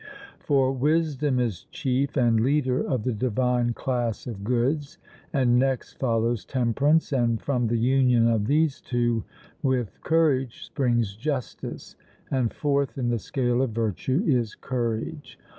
[0.39, 4.97] For wisdom is chief and leader of the divine class of goods,
[5.31, 9.23] and next follows temperance; and from the union of these two
[9.61, 11.95] with courage springs justice,
[12.31, 15.37] and fourth in the scale of virtue is courage.